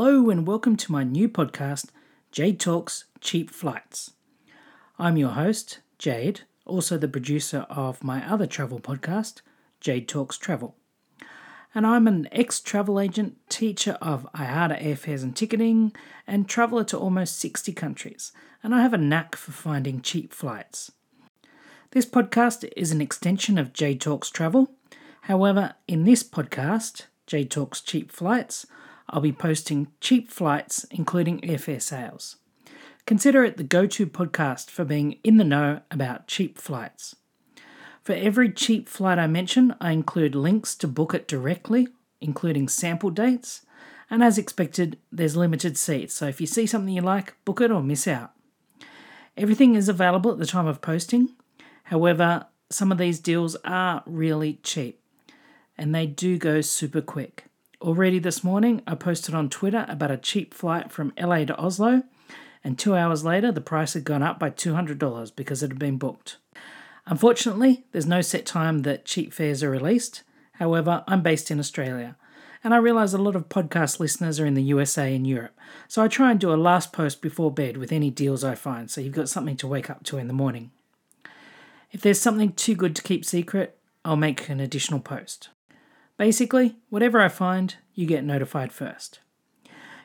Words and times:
Hello 0.00 0.30
and 0.30 0.46
welcome 0.46 0.76
to 0.76 0.92
my 0.92 1.02
new 1.02 1.28
podcast, 1.28 1.86
Jade 2.30 2.60
Talks 2.60 3.06
Cheap 3.20 3.50
Flights. 3.50 4.12
I'm 4.96 5.16
your 5.16 5.30
host, 5.30 5.80
Jade, 5.98 6.42
also 6.64 6.96
the 6.96 7.08
producer 7.08 7.66
of 7.68 8.04
my 8.04 8.24
other 8.24 8.46
travel 8.46 8.78
podcast, 8.78 9.40
Jade 9.80 10.06
Talks 10.06 10.38
Travel. 10.38 10.76
And 11.74 11.84
I'm 11.84 12.06
an 12.06 12.28
ex 12.30 12.60
travel 12.60 13.00
agent, 13.00 13.38
teacher 13.48 13.98
of 14.00 14.28
IATA 14.36 14.80
airfares 14.80 15.24
and 15.24 15.34
ticketing, 15.34 15.92
and 16.28 16.48
traveller 16.48 16.84
to 16.84 16.96
almost 16.96 17.40
60 17.40 17.72
countries. 17.72 18.30
And 18.62 18.76
I 18.76 18.82
have 18.82 18.94
a 18.94 18.98
knack 18.98 19.34
for 19.34 19.50
finding 19.50 20.00
cheap 20.00 20.32
flights. 20.32 20.92
This 21.90 22.06
podcast 22.06 22.70
is 22.76 22.92
an 22.92 23.00
extension 23.00 23.58
of 23.58 23.72
Jade 23.72 24.00
Talks 24.00 24.30
Travel. 24.30 24.70
However, 25.22 25.74
in 25.88 26.04
this 26.04 26.22
podcast, 26.22 27.06
Jade 27.26 27.50
Talks 27.50 27.80
Cheap 27.80 28.12
Flights, 28.12 28.64
I'll 29.08 29.20
be 29.20 29.32
posting 29.32 29.88
cheap 30.00 30.30
flights, 30.30 30.84
including 30.90 31.40
airfare 31.40 31.80
sales. 31.80 32.36
Consider 33.06 33.44
it 33.44 33.56
the 33.56 33.62
go 33.62 33.86
to 33.86 34.06
podcast 34.06 34.70
for 34.70 34.84
being 34.84 35.18
in 35.24 35.38
the 35.38 35.44
know 35.44 35.80
about 35.90 36.26
cheap 36.26 36.58
flights. 36.58 37.16
For 38.02 38.12
every 38.12 38.52
cheap 38.52 38.88
flight 38.88 39.18
I 39.18 39.26
mention, 39.26 39.74
I 39.80 39.92
include 39.92 40.34
links 40.34 40.74
to 40.76 40.88
book 40.88 41.14
it 41.14 41.26
directly, 41.26 41.88
including 42.20 42.68
sample 42.68 43.10
dates, 43.10 43.62
and 44.10 44.22
as 44.22 44.38
expected, 44.38 44.98
there's 45.12 45.36
limited 45.36 45.76
seats, 45.76 46.14
so 46.14 46.26
if 46.26 46.40
you 46.40 46.46
see 46.46 46.66
something 46.66 46.94
you 46.94 47.02
like, 47.02 47.34
book 47.44 47.60
it 47.60 47.70
or 47.70 47.82
miss 47.82 48.06
out. 48.06 48.32
Everything 49.36 49.74
is 49.74 49.88
available 49.88 50.32
at 50.32 50.38
the 50.38 50.46
time 50.46 50.66
of 50.66 50.80
posting. 50.80 51.30
However, 51.84 52.46
some 52.70 52.90
of 52.90 52.98
these 52.98 53.20
deals 53.20 53.56
are 53.64 54.02
really 54.06 54.54
cheap 54.62 55.00
and 55.78 55.94
they 55.94 56.06
do 56.06 56.36
go 56.38 56.60
super 56.60 57.00
quick. 57.00 57.47
Already 57.80 58.18
this 58.18 58.42
morning, 58.42 58.82
I 58.88 58.96
posted 58.96 59.36
on 59.36 59.48
Twitter 59.48 59.86
about 59.88 60.10
a 60.10 60.16
cheap 60.16 60.52
flight 60.52 60.90
from 60.90 61.12
LA 61.16 61.44
to 61.44 61.56
Oslo, 61.56 62.02
and 62.64 62.76
two 62.76 62.96
hours 62.96 63.24
later, 63.24 63.52
the 63.52 63.60
price 63.60 63.94
had 63.94 64.02
gone 64.02 64.22
up 64.22 64.40
by 64.40 64.50
$200 64.50 65.36
because 65.36 65.62
it 65.62 65.68
had 65.68 65.78
been 65.78 65.96
booked. 65.96 66.38
Unfortunately, 67.06 67.84
there's 67.92 68.04
no 68.04 68.20
set 68.20 68.44
time 68.44 68.80
that 68.80 69.04
cheap 69.04 69.32
fares 69.32 69.62
are 69.62 69.70
released. 69.70 70.24
However, 70.54 71.04
I'm 71.06 71.22
based 71.22 71.52
in 71.52 71.60
Australia, 71.60 72.16
and 72.64 72.74
I 72.74 72.78
realise 72.78 73.12
a 73.12 73.18
lot 73.18 73.36
of 73.36 73.48
podcast 73.48 74.00
listeners 74.00 74.40
are 74.40 74.46
in 74.46 74.54
the 74.54 74.62
USA 74.62 75.14
and 75.14 75.24
Europe, 75.24 75.56
so 75.86 76.02
I 76.02 76.08
try 76.08 76.32
and 76.32 76.40
do 76.40 76.52
a 76.52 76.56
last 76.56 76.92
post 76.92 77.22
before 77.22 77.52
bed 77.52 77.76
with 77.76 77.92
any 77.92 78.10
deals 78.10 78.42
I 78.42 78.56
find 78.56 78.90
so 78.90 79.00
you've 79.00 79.14
got 79.14 79.28
something 79.28 79.56
to 79.56 79.68
wake 79.68 79.88
up 79.88 80.02
to 80.04 80.18
in 80.18 80.26
the 80.26 80.34
morning. 80.34 80.72
If 81.92 82.00
there's 82.00 82.20
something 82.20 82.54
too 82.54 82.74
good 82.74 82.96
to 82.96 83.02
keep 83.02 83.24
secret, 83.24 83.78
I'll 84.04 84.16
make 84.16 84.48
an 84.48 84.58
additional 84.58 84.98
post. 84.98 85.50
Basically, 86.18 86.76
whatever 86.90 87.20
I 87.20 87.28
find, 87.28 87.76
you 87.94 88.04
get 88.04 88.24
notified 88.24 88.72
first. 88.72 89.20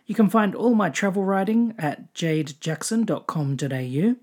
You 0.05 0.13
can 0.13 0.29
find 0.29 0.53
all 0.53 0.75
my 0.75 0.89
travel 0.89 1.25
writing 1.25 1.73
at 1.79 2.13
jadejackson.com.au, 2.13 4.15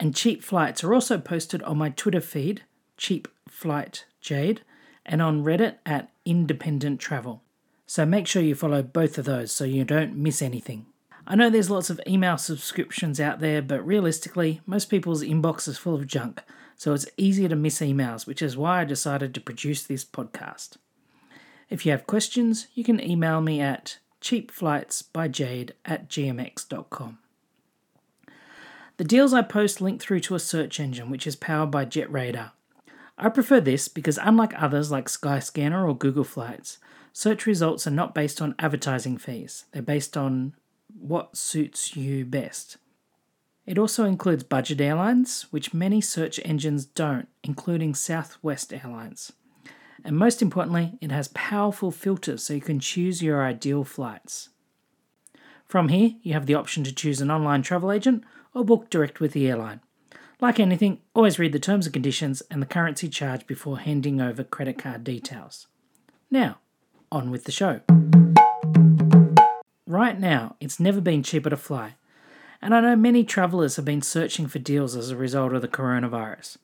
and 0.00 0.16
cheap 0.16 0.42
flights 0.42 0.82
are 0.82 0.94
also 0.94 1.18
posted 1.18 1.62
on 1.62 1.76
my 1.76 1.90
Twitter 1.90 2.22
feed, 2.22 2.62
Cheap 2.96 3.28
Flight 3.48 4.06
Jade, 4.20 4.62
and 5.04 5.20
on 5.20 5.44
Reddit 5.44 5.74
at 5.84 6.10
Independent 6.24 7.00
Travel. 7.00 7.42
So 7.86 8.06
make 8.06 8.26
sure 8.26 8.40
you 8.40 8.54
follow 8.54 8.82
both 8.82 9.18
of 9.18 9.26
those 9.26 9.52
so 9.52 9.64
you 9.64 9.84
don't 9.84 10.16
miss 10.16 10.40
anything. 10.40 10.86
I 11.26 11.36
know 11.36 11.50
there's 11.50 11.70
lots 11.70 11.90
of 11.90 12.00
email 12.06 12.38
subscriptions 12.38 13.20
out 13.20 13.40
there, 13.40 13.60
but 13.60 13.86
realistically, 13.86 14.62
most 14.64 14.86
people's 14.86 15.22
inbox 15.22 15.68
is 15.68 15.76
full 15.76 15.94
of 15.94 16.06
junk, 16.06 16.42
so 16.76 16.94
it's 16.94 17.06
easier 17.18 17.50
to 17.50 17.56
miss 17.56 17.80
emails, 17.80 18.26
which 18.26 18.40
is 18.40 18.56
why 18.56 18.80
I 18.80 18.84
decided 18.84 19.34
to 19.34 19.40
produce 19.40 19.82
this 19.82 20.04
podcast. 20.04 20.78
If 21.70 21.84
you 21.84 21.92
have 21.92 22.06
questions, 22.06 22.66
you 22.74 22.84
can 22.84 23.00
email 23.00 23.40
me 23.40 23.60
at 23.60 23.98
cheapflightsbyjade 24.20 25.70
at 25.84 26.08
gmx.com. 26.08 27.18
The 28.96 29.04
deals 29.04 29.34
I 29.34 29.42
post 29.42 29.80
link 29.80 30.00
through 30.00 30.20
to 30.20 30.34
a 30.34 30.40
search 30.40 30.78
engine 30.78 31.10
which 31.10 31.26
is 31.26 31.36
powered 31.36 31.70
by 31.70 31.84
JetRadar. 31.84 32.52
I 33.18 33.28
prefer 33.28 33.60
this 33.60 33.88
because, 33.88 34.18
unlike 34.22 34.60
others 34.60 34.90
like 34.90 35.06
Skyscanner 35.06 35.86
or 35.86 35.96
Google 35.96 36.24
Flights, 36.24 36.78
search 37.12 37.46
results 37.46 37.86
are 37.86 37.92
not 37.92 38.14
based 38.14 38.40
on 38.40 38.54
advertising 38.58 39.18
fees, 39.18 39.64
they're 39.72 39.82
based 39.82 40.16
on 40.16 40.54
what 40.98 41.36
suits 41.36 41.96
you 41.96 42.24
best. 42.24 42.76
It 43.66 43.78
also 43.78 44.04
includes 44.04 44.42
budget 44.44 44.80
airlines, 44.80 45.46
which 45.50 45.74
many 45.74 46.00
search 46.00 46.38
engines 46.44 46.84
don't, 46.84 47.28
including 47.42 47.94
Southwest 47.94 48.72
Airlines. 48.72 49.32
And 50.04 50.18
most 50.18 50.42
importantly, 50.42 50.98
it 51.00 51.10
has 51.10 51.28
powerful 51.28 51.90
filters 51.90 52.42
so 52.42 52.52
you 52.52 52.60
can 52.60 52.78
choose 52.78 53.22
your 53.22 53.42
ideal 53.42 53.84
flights. 53.84 54.50
From 55.64 55.88
here, 55.88 56.12
you 56.22 56.34
have 56.34 56.44
the 56.44 56.54
option 56.54 56.84
to 56.84 56.94
choose 56.94 57.22
an 57.22 57.30
online 57.30 57.62
travel 57.62 57.90
agent 57.90 58.22
or 58.52 58.64
book 58.64 58.90
direct 58.90 59.18
with 59.18 59.32
the 59.32 59.48
airline. 59.48 59.80
Like 60.40 60.60
anything, 60.60 61.00
always 61.14 61.38
read 61.38 61.52
the 61.52 61.58
terms 61.58 61.86
and 61.86 61.92
conditions 61.94 62.42
and 62.50 62.60
the 62.60 62.66
currency 62.66 63.08
charge 63.08 63.46
before 63.46 63.78
handing 63.78 64.20
over 64.20 64.44
credit 64.44 64.78
card 64.78 65.04
details. 65.04 65.68
Now, 66.30 66.58
on 67.10 67.30
with 67.30 67.44
the 67.44 67.52
show. 67.52 67.80
Right 69.86 70.20
now, 70.20 70.56
it's 70.60 70.78
never 70.78 71.00
been 71.00 71.22
cheaper 71.22 71.50
to 71.50 71.56
fly, 71.56 71.94
and 72.60 72.74
I 72.74 72.80
know 72.80 72.96
many 72.96 73.24
travellers 73.24 73.76
have 73.76 73.84
been 73.84 74.02
searching 74.02 74.48
for 74.48 74.58
deals 74.58 74.96
as 74.96 75.10
a 75.10 75.16
result 75.16 75.54
of 75.54 75.62
the 75.62 75.68
coronavirus. 75.68 76.58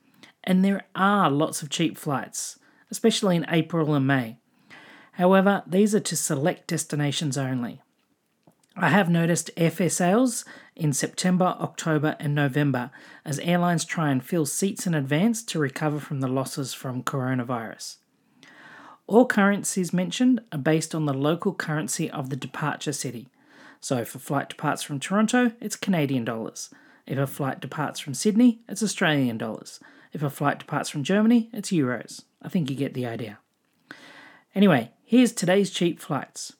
And 0.44 0.64
there 0.64 0.84
are 0.94 1.30
lots 1.30 1.62
of 1.62 1.70
cheap 1.70 1.96
flights, 1.96 2.58
especially 2.90 3.36
in 3.36 3.46
April 3.48 3.94
and 3.94 4.06
May. 4.06 4.38
However, 5.12 5.62
these 5.66 5.94
are 5.94 6.00
to 6.00 6.16
select 6.16 6.66
destinations 6.66 7.36
only. 7.36 7.80
I 8.76 8.88
have 8.88 9.10
noticed 9.10 9.50
airfare 9.56 9.90
sales 9.90 10.44
in 10.76 10.92
September, 10.92 11.56
October, 11.60 12.16
and 12.18 12.34
November 12.34 12.90
as 13.24 13.38
airlines 13.40 13.84
try 13.84 14.10
and 14.10 14.24
fill 14.24 14.46
seats 14.46 14.86
in 14.86 14.94
advance 14.94 15.42
to 15.42 15.58
recover 15.58 16.00
from 16.00 16.20
the 16.20 16.28
losses 16.28 16.72
from 16.72 17.02
coronavirus. 17.02 17.96
All 19.06 19.26
currencies 19.26 19.92
mentioned 19.92 20.40
are 20.52 20.58
based 20.58 20.94
on 20.94 21.04
the 21.04 21.12
local 21.12 21.52
currency 21.52 22.08
of 22.08 22.30
the 22.30 22.36
departure 22.36 22.92
city. 22.92 23.28
So 23.80 23.98
if 23.98 24.14
a 24.14 24.18
flight 24.18 24.48
departs 24.48 24.82
from 24.82 25.00
Toronto, 25.00 25.52
it's 25.60 25.74
Canadian 25.74 26.24
dollars. 26.24 26.70
If 27.06 27.18
a 27.18 27.26
flight 27.26 27.60
departs 27.60 27.98
from 27.98 28.14
Sydney, 28.14 28.60
it's 28.68 28.84
Australian 28.84 29.36
dollars. 29.36 29.80
If 30.12 30.22
a 30.22 30.30
flight 30.30 30.58
departs 30.58 30.88
from 30.88 31.04
Germany, 31.04 31.50
it's 31.52 31.70
euros. 31.70 32.24
I 32.42 32.48
think 32.48 32.68
you 32.68 32.76
get 32.76 32.94
the 32.94 33.06
idea. 33.06 33.38
Anyway, 34.54 34.90
here's 35.04 35.32
today's 35.32 35.70
cheap 35.70 36.00
flights. 36.00 36.54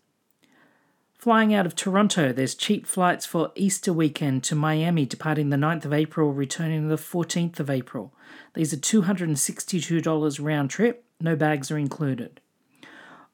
Flying 1.20 1.52
out 1.52 1.66
of 1.66 1.76
Toronto, 1.76 2.32
there's 2.32 2.54
cheap 2.54 2.86
flights 2.86 3.26
for 3.26 3.52
Easter 3.54 3.92
weekend 3.92 4.42
to 4.44 4.54
Miami 4.54 5.04
departing 5.04 5.50
the 5.50 5.56
9th 5.56 5.84
of 5.84 5.92
April, 5.92 6.32
returning 6.32 6.88
the 6.88 6.96
14th 6.96 7.60
of 7.60 7.68
April. 7.68 8.14
These 8.54 8.72
are 8.72 8.78
$262 8.78 10.42
round 10.42 10.70
trip, 10.70 11.04
no 11.20 11.36
bags 11.36 11.70
are 11.70 11.76
included. 11.76 12.40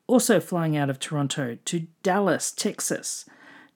Also 0.08 0.40
flying 0.40 0.76
out 0.76 0.90
of 0.90 0.98
Toronto 0.98 1.58
to 1.64 1.86
Dallas, 2.02 2.50
Texas, 2.50 3.24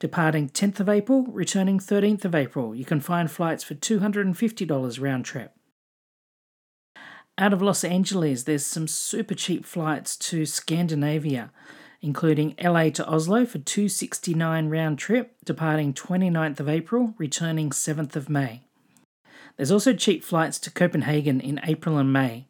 departing 0.00 0.48
10th 0.48 0.80
of 0.80 0.88
April, 0.88 1.26
returning 1.28 1.78
13th 1.78 2.24
of 2.24 2.34
April. 2.34 2.74
You 2.74 2.84
can 2.84 3.00
find 3.00 3.30
flights 3.30 3.62
for 3.62 3.74
$250 3.76 5.00
round 5.00 5.24
trip. 5.24 5.54
Out 7.40 7.54
of 7.54 7.62
Los 7.62 7.84
Angeles, 7.84 8.42
there's 8.42 8.66
some 8.66 8.86
super 8.86 9.34
cheap 9.34 9.64
flights 9.64 10.14
to 10.14 10.44
Scandinavia, 10.44 11.50
including 12.02 12.54
LA 12.62 12.90
to 12.90 13.08
Oslo 13.08 13.46
for 13.46 13.58
269 13.58 14.68
round 14.68 14.98
trip, 14.98 15.34
departing 15.42 15.94
29th 15.94 16.60
of 16.60 16.68
April, 16.68 17.14
returning 17.16 17.70
7th 17.70 18.14
of 18.14 18.28
May. 18.28 18.60
There's 19.56 19.70
also 19.70 19.94
cheap 19.94 20.22
flights 20.22 20.58
to 20.58 20.70
Copenhagen 20.70 21.40
in 21.40 21.62
April 21.64 21.96
and 21.96 22.12
May, 22.12 22.44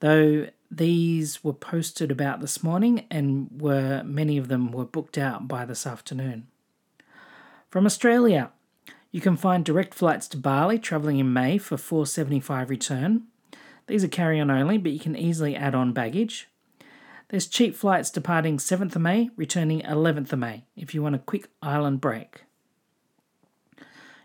though 0.00 0.46
these 0.70 1.44
were 1.44 1.52
posted 1.52 2.10
about 2.10 2.40
this 2.40 2.62
morning 2.62 3.04
and 3.10 3.50
were 3.60 4.02
many 4.02 4.38
of 4.38 4.48
them 4.48 4.72
were 4.72 4.86
booked 4.86 5.18
out 5.18 5.46
by 5.46 5.66
this 5.66 5.86
afternoon. 5.86 6.46
From 7.68 7.84
Australia, 7.84 8.50
you 9.10 9.20
can 9.20 9.36
find 9.36 9.62
direct 9.62 9.92
flights 9.92 10.26
to 10.28 10.38
Bali 10.38 10.78
travelling 10.78 11.18
in 11.18 11.34
May 11.34 11.58
for 11.58 11.76
475 11.76 12.70
return, 12.70 13.26
these 13.86 14.04
are 14.04 14.08
carry 14.08 14.40
on 14.40 14.50
only, 14.50 14.78
but 14.78 14.92
you 14.92 15.00
can 15.00 15.16
easily 15.16 15.56
add 15.56 15.74
on 15.74 15.92
baggage. 15.92 16.48
There's 17.28 17.46
cheap 17.46 17.74
flights 17.74 18.10
departing 18.10 18.58
7th 18.58 18.94
of 18.94 19.02
May, 19.02 19.30
returning 19.36 19.80
11th 19.80 20.32
of 20.32 20.38
May, 20.38 20.64
if 20.76 20.94
you 20.94 21.02
want 21.02 21.14
a 21.14 21.18
quick 21.18 21.48
island 21.62 22.00
break. 22.00 22.42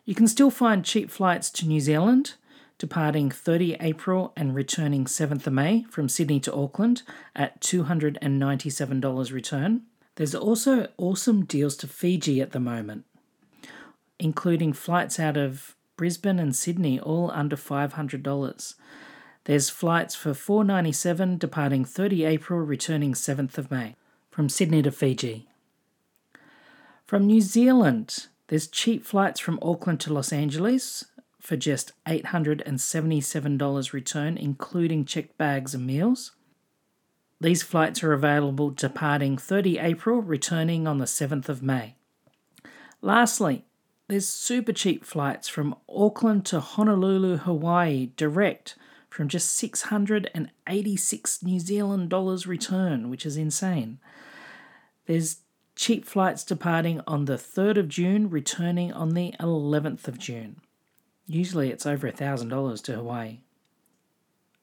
You 0.03 0.15
can 0.15 0.27
still 0.27 0.51
find 0.51 0.85
cheap 0.85 1.09
flights 1.09 1.49
to 1.51 1.67
New 1.67 1.79
Zealand, 1.79 2.35
departing 2.77 3.31
30 3.31 3.77
April 3.79 4.33
and 4.35 4.53
returning 4.53 5.05
7th 5.05 5.47
of 5.47 5.53
May 5.53 5.85
from 5.89 6.09
Sydney 6.09 6.39
to 6.41 6.53
Auckland 6.53 7.03
at 7.35 7.61
$297 7.61 9.31
return. 9.31 9.81
There's 10.15 10.35
also 10.35 10.87
awesome 10.97 11.45
deals 11.45 11.75
to 11.77 11.87
Fiji 11.87 12.41
at 12.41 12.51
the 12.51 12.59
moment, 12.59 13.05
including 14.19 14.73
flights 14.73 15.19
out 15.19 15.37
of 15.37 15.75
Brisbane 15.95 16.39
and 16.39 16.55
Sydney, 16.55 16.99
all 16.99 17.31
under 17.31 17.55
$500. 17.55 18.75
There's 19.47 19.69
flights 19.69 20.13
for 20.13 20.33
497 20.33 21.37
departing 21.37 21.85
30 21.85 22.25
April, 22.25 22.59
returning 22.59 23.13
7th 23.13 23.57
of 23.57 23.71
May 23.71 23.95
from 24.29 24.49
Sydney 24.49 24.81
to 24.81 24.91
Fiji. 24.91 25.47
From 27.05 27.25
New 27.25 27.39
Zealand, 27.39 28.27
there's 28.47 28.67
cheap 28.67 29.05
flights 29.05 29.39
from 29.39 29.57
Auckland 29.61 30.01
to 30.01 30.11
Los 30.11 30.33
Angeles 30.33 31.05
for 31.39 31.55
just 31.55 31.93
$877 32.05 33.93
return, 33.93 34.35
including 34.35 35.05
checked 35.05 35.37
bags 35.37 35.73
and 35.73 35.87
meals. 35.87 36.33
These 37.39 37.63
flights 37.63 38.03
are 38.03 38.11
available 38.11 38.71
departing 38.71 39.37
30 39.37 39.79
April, 39.79 40.21
returning 40.21 40.87
on 40.87 40.97
the 40.97 41.05
7th 41.05 41.47
of 41.47 41.63
May. 41.63 41.95
Lastly, 43.01 43.63
there's 44.09 44.27
super 44.27 44.73
cheap 44.73 45.05
flights 45.05 45.47
from 45.47 45.73
Auckland 45.87 46.45
to 46.47 46.59
Honolulu, 46.59 47.37
Hawaii, 47.37 48.09
direct 48.17 48.75
from 49.17 49.27
just 49.27 49.55
686 49.55 51.43
New 51.43 51.59
Zealand 51.59 52.07
dollars 52.07 52.45
return, 52.45 53.09
which 53.09 53.25
is 53.25 53.35
insane. 53.35 53.97
There's 55.07 55.37
cheap 55.75 56.05
flights 56.05 56.43
departing 56.43 57.01
on 57.07 57.25
the 57.25 57.33
3rd 57.33 57.77
of 57.79 57.89
June, 57.89 58.29
returning 58.29 58.93
on 58.93 59.15
the 59.15 59.33
11th 59.39 60.07
of 60.07 60.19
June. 60.19 60.57
Usually 61.25 61.71
it's 61.71 61.87
over 61.87 62.11
$1,000 62.11 62.83
to 62.83 62.93
Hawaii. 62.93 63.39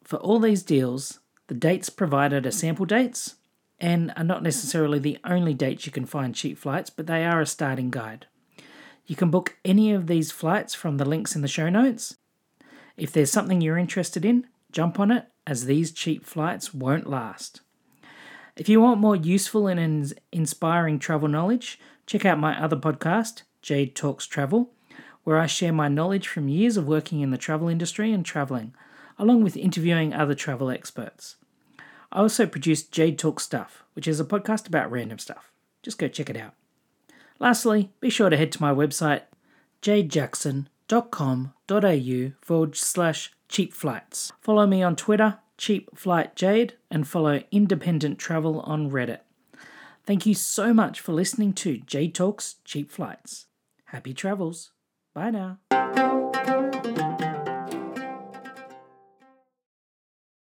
For 0.04 0.20
all 0.20 0.38
these 0.38 0.62
deals, 0.62 1.18
the 1.48 1.54
dates 1.54 1.90
provided 1.90 2.46
are 2.46 2.52
sample 2.52 2.86
dates 2.86 3.34
and 3.80 4.12
are 4.16 4.22
not 4.22 4.44
necessarily 4.44 5.00
the 5.00 5.18
only 5.24 5.54
dates 5.54 5.84
you 5.84 5.90
can 5.90 6.06
find 6.06 6.32
cheap 6.32 6.58
flights, 6.58 6.90
but 6.90 7.08
they 7.08 7.24
are 7.24 7.40
a 7.40 7.46
starting 7.46 7.90
guide. 7.90 8.26
You 9.04 9.16
can 9.16 9.32
book 9.32 9.56
any 9.64 9.90
of 9.92 10.06
these 10.06 10.30
flights 10.30 10.76
from 10.76 10.98
the 10.98 11.04
links 11.04 11.34
in 11.34 11.42
the 11.42 11.48
show 11.48 11.68
notes. 11.68 12.18
If 12.96 13.12
there's 13.12 13.31
something 13.31 13.61
you're 13.61 13.79
interested 13.79 14.25
in, 14.25 14.46
jump 14.70 15.00
on 15.00 15.11
it 15.11 15.26
as 15.46 15.64
these 15.64 15.93
cheap 15.93 16.25
flights 16.25 16.73
won't 16.73 17.08
last. 17.08 17.61
If 18.56 18.69
you 18.69 18.81
want 18.81 19.00
more 19.00 19.17
useful 19.17 19.67
and 19.67 20.12
inspiring 20.31 20.99
travel 20.99 21.29
knowledge, 21.29 21.81
check 22.06 22.25
out 22.25 22.38
my 22.38 22.61
other 22.61 22.76
podcast, 22.76 23.43
Jade 23.62 23.96
Talks 23.96 24.26
Travel, 24.26 24.70
where 25.25 25.38
I 25.38 25.46
share 25.46 25.73
my 25.73 25.88
knowledge 25.88 26.29
from 26.29 26.49
years 26.49 26.76
of 26.76 26.87
working 26.87 27.20
in 27.20 27.31
the 27.31 27.38
travel 27.38 27.69
industry 27.69 28.12
and 28.12 28.25
traveling, 28.25 28.75
along 29.19 29.43
with 29.43 29.56
interviewing 29.56 30.14
other 30.14 30.35
travel 30.35 30.70
experts. 30.70 31.37
I 32.12 32.20
also 32.20 32.46
produce 32.46 32.85
Jade 32.85 33.19
Talk 33.19 33.41
Stuff, 33.41 33.82
which 33.94 34.06
is 34.06 34.20
a 34.20 34.25
podcast 34.25 34.69
about 34.69 34.91
random 34.91 35.19
stuff. 35.19 35.50
Just 35.82 35.99
go 35.99 36.06
check 36.06 36.31
it 36.31 36.37
out. 36.37 36.55
Lastly, 37.41 37.91
be 38.00 38.11
sure 38.11 38.31
to 38.31 38.37
head 38.37 38.52
to 38.52 38.62
my 38.62 38.73
website, 38.73 39.23
jadejackson.com.au 41.69 42.32
forward 42.40 42.76
slash 42.76 43.32
cheap 43.49 43.72
flights. 43.72 44.32
Follow 44.40 44.66
me 44.66 44.82
on 44.82 44.96
Twitter, 44.96 45.38
Cheap 45.56 45.96
Flight 45.96 46.34
Jade, 46.34 46.75
and 46.90 47.06
follow 47.06 47.43
Independent 47.50 48.19
Travel 48.19 48.61
on 48.61 48.90
Reddit. 48.90 49.20
Thank 50.06 50.26
you 50.26 50.34
so 50.34 50.75
much 50.75 51.00
for 51.00 51.12
listening 51.12 51.52
to 51.55 51.78
Jade 51.78 52.14
Talks 52.14 52.56
Cheap 52.64 52.90
Flights. 52.90 53.46
Happy 53.87 54.12
travels. 54.12 54.72
Bye 55.14 55.31
now. 55.31 56.23